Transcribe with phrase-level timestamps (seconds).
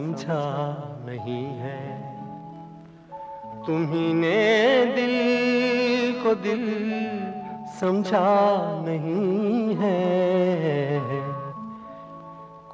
[0.00, 0.74] समझा
[1.06, 2.16] नहीं है।
[3.66, 4.38] तुम्ही ने
[4.86, 5.14] दिल
[6.22, 6.64] को दिल
[7.80, 8.28] समझा
[8.88, 11.00] नहीं है।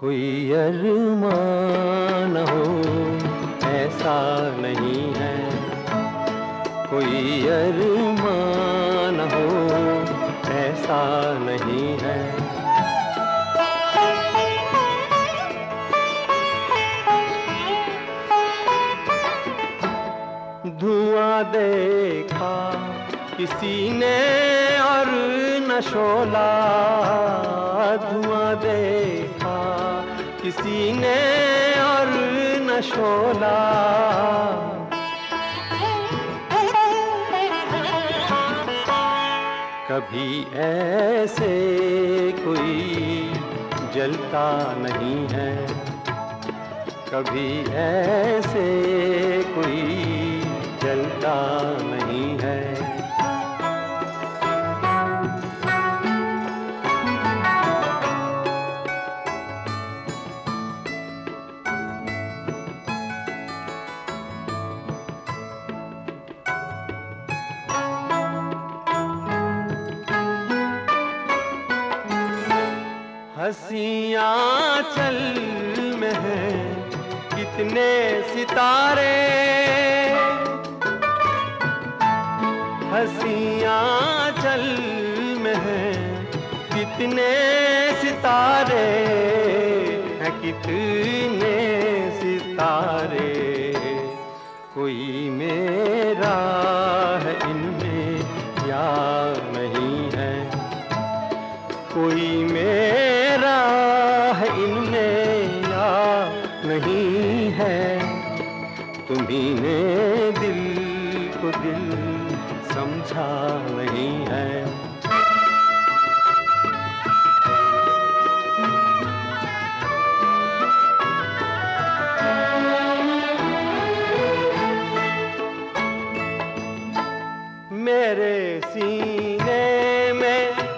[0.01, 2.65] कोई अरमान हो,
[3.69, 4.19] ऐसा
[4.57, 5.37] नहीं है।
[6.91, 9.49] कोई अरमान हो,
[10.53, 11.03] ऐसा
[11.39, 11.86] नहीं
[21.53, 22.73] देखा।
[23.39, 24.19] किसी ने
[24.81, 25.07] और
[25.69, 26.77] न शोला।
[27.97, 29.57] धुआँ देखा।
[30.43, 31.17] किसी ने
[31.81, 32.07] और
[32.63, 33.57] न शोला।
[39.91, 41.53] कभी ऐसे
[42.33, 43.33] कोई
[43.95, 45.67] जलता नहीं है।
[47.15, 48.67] कभी ऐसे
[49.43, 50.06] कोई
[51.27, 51.35] जलता
[51.83, 52.55] नहीं है।
[73.39, 73.86] हसियाँ
[90.69, 93.75] हैं सितारे,
[94.75, 96.37] कोई मेरा
[97.25, 98.21] है इनमें
[98.69, 98.87] या
[99.57, 100.51] नहीं है?
[101.95, 103.57] कोई मेरा
[104.33, 106.29] है इनमें या
[106.65, 107.99] नहीं है?
[109.09, 109.55] तुम्ही
[110.33, 110.63] दिल
[111.43, 111.91] को दिल
[112.75, 114.96] समझा नहीं है।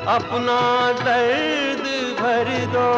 [0.09, 0.61] अपना
[0.93, 1.83] दर्द
[2.21, 2.91] भर दो।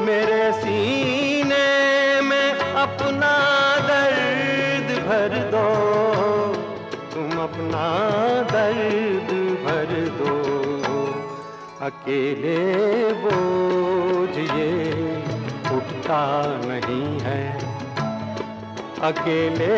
[0.00, 1.68] मेरे सीने
[2.20, 3.30] में अपना
[3.80, 5.68] दर्द भर दो।
[7.14, 7.86] तुम अपना
[8.52, 9.30] दर्द
[9.66, 10.34] भर दो।
[11.86, 12.58] अकेले
[13.12, 14.72] बोझ ये
[15.76, 16.22] उठता
[16.64, 17.42] नहीं है।
[19.02, 19.76] अकेले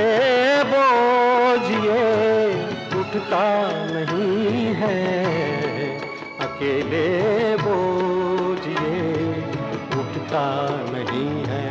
[0.64, 2.79] बोझ ये
[3.10, 3.46] उठता
[3.92, 4.98] नहीं है।
[6.40, 7.06] अकेले
[7.56, 9.00] बोझ ये
[10.00, 10.44] उठता
[10.92, 11.68] नहीं है।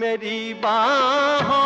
[0.00, 1.65] मेरी बाहों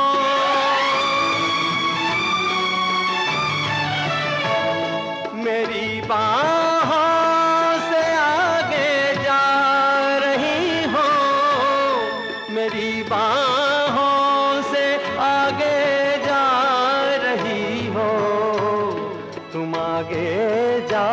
[20.01, 21.09] आगे जा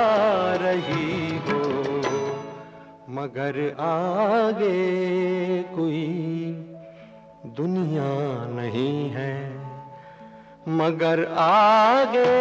[0.55, 1.57] रही हो,
[3.09, 4.77] मगर आगे
[5.63, 6.03] कोई
[7.57, 8.11] दुनिया
[8.53, 9.33] नहीं है।
[10.77, 12.31] मगर आगे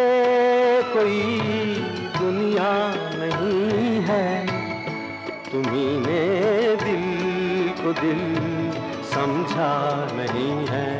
[0.93, 1.19] कोई
[2.17, 2.71] दुनिया
[3.17, 4.47] नहीं है।
[5.51, 5.85] तुम्ही
[6.85, 7.05] दिल
[7.83, 8.23] को दिल
[9.11, 9.73] समझा
[10.13, 10.96] नहीं है।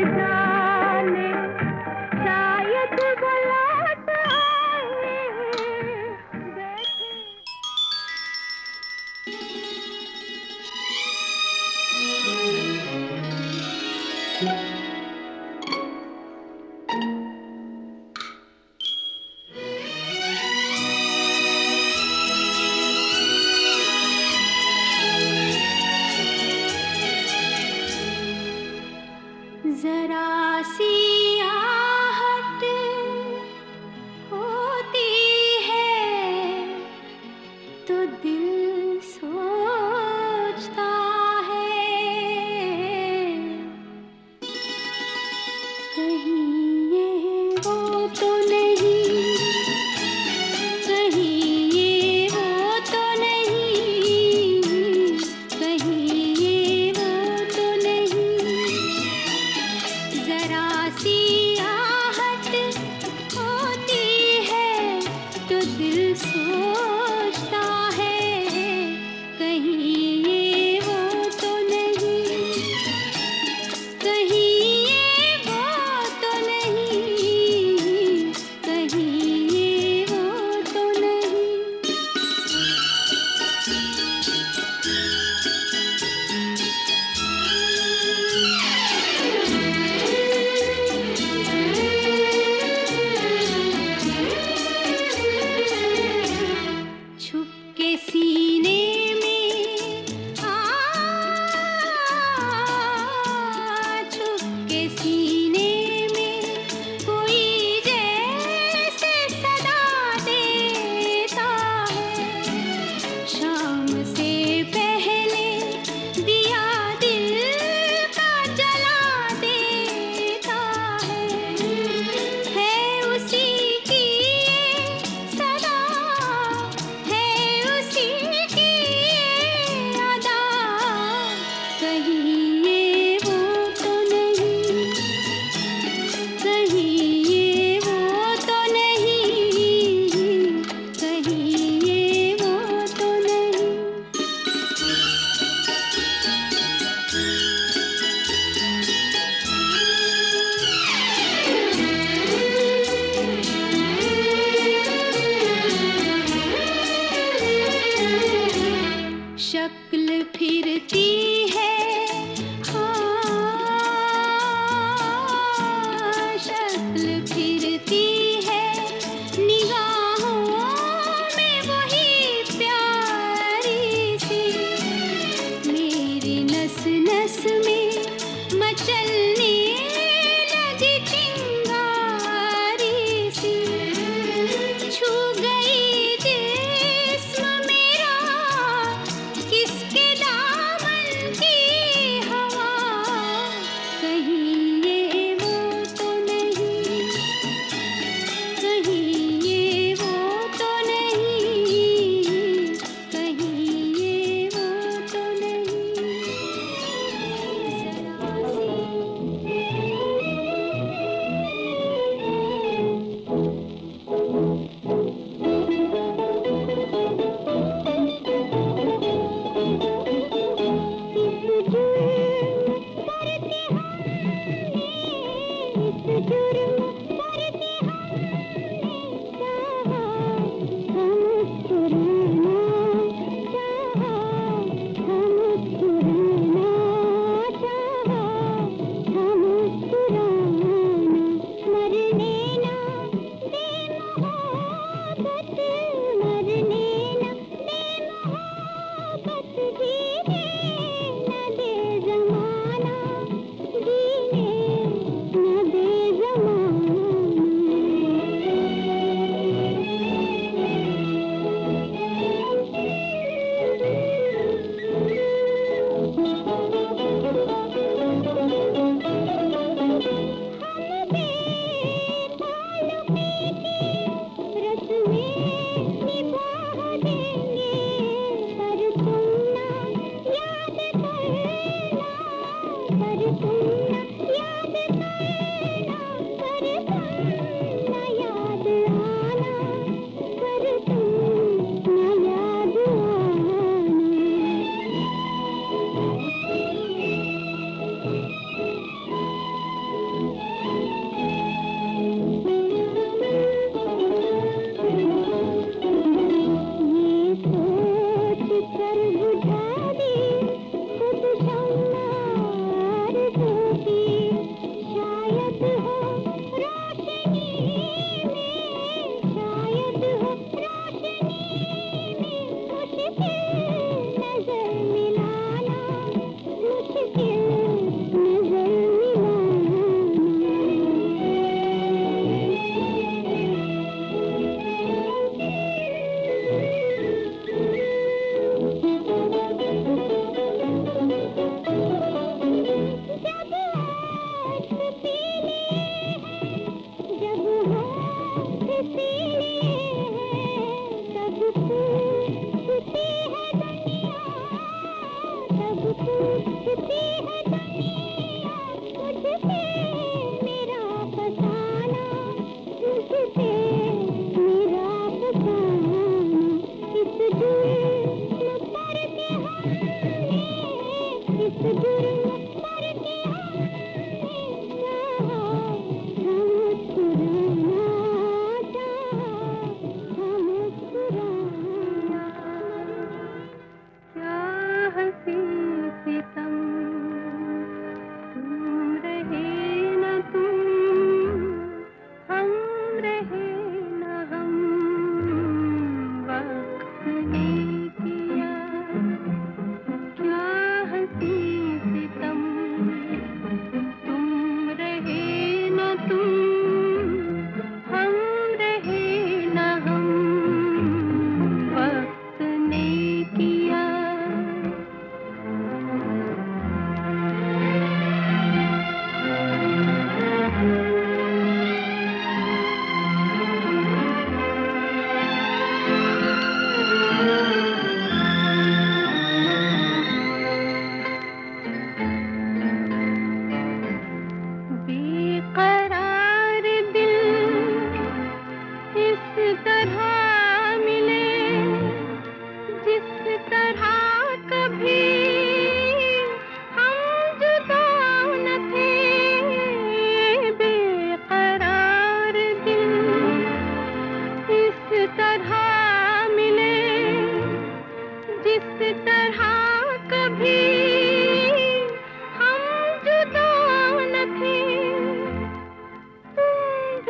[0.00, 0.49] vibrar.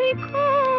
[0.01, 0.70] देखो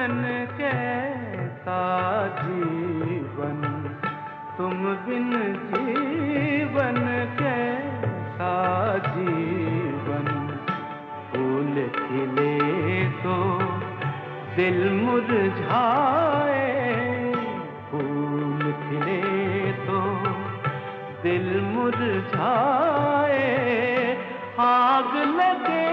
[0.00, 1.80] जीवन कैसा
[2.26, 3.60] जीवन?
[4.58, 10.58] तुम बिन जीवन कैसा जीवन?
[11.32, 13.58] फूल खिले तो
[14.56, 16.82] दिल मुरझाए।
[17.90, 20.16] फूल खिले तो
[21.22, 22.40] दिल मुरझाए।
[24.60, 25.90] आग लगे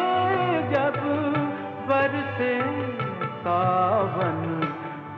[0.76, 1.04] जब
[1.90, 2.77] बरसे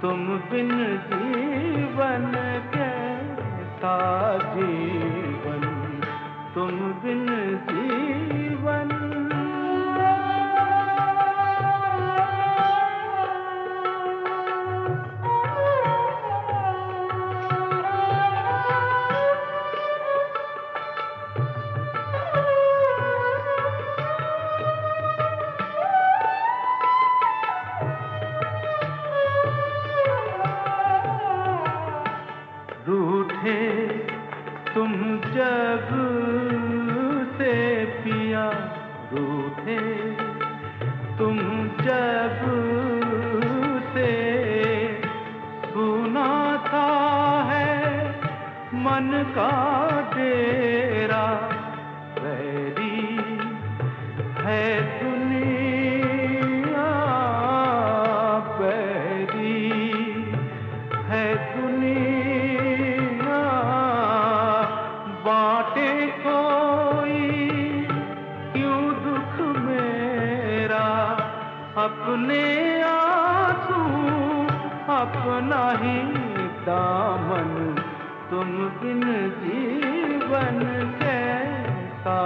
[0.02, 0.70] तुम बिन
[1.08, 2.32] जीवन
[2.74, 3.96] कैसा
[4.54, 4.79] जीवन
[61.62, 63.42] दुनिया,
[65.10, 67.42] बाटे कोई,
[68.54, 71.10] क्यों दुख मेरा?
[71.78, 73.84] अपने आँसू,
[74.94, 76.00] अपना ही
[76.60, 77.76] दामन,
[78.30, 78.48] तुम
[78.82, 79.04] बिन
[79.44, 80.60] जीवन
[81.04, 82.20] कैसा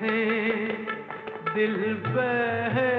[0.00, 1.74] कैसे दिल
[2.06, 2.89] बहले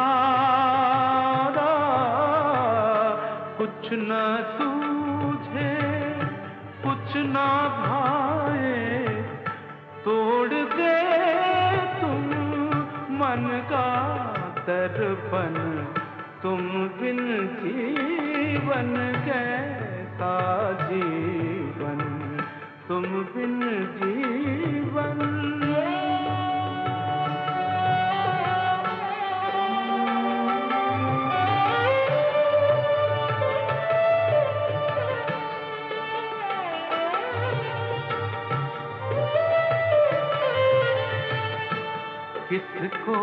[0.00, 1.72] सारा
[3.58, 4.20] कुछ न
[4.52, 5.72] सूझे,
[6.84, 7.34] कुछ न
[7.80, 9.08] भाए,
[10.04, 10.94] तोड़ दे
[12.00, 12.24] तुम
[13.20, 13.86] मन का
[14.68, 15.54] दर्पण।
[16.42, 16.60] तुम
[17.00, 17.18] बिन
[17.60, 18.94] जीवन
[19.26, 20.34] कैसा
[20.82, 21.49] जीवन
[43.00, 43.18] किसको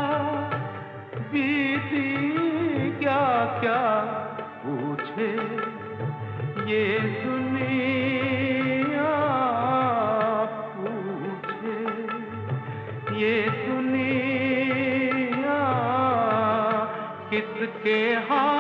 [1.32, 2.04] बीती
[3.00, 3.24] क्या
[3.60, 3.80] क्या
[4.64, 5.30] पूछे
[6.72, 6.84] ये
[7.24, 8.41] दुनिया
[17.92, 18.51] किसके हाथों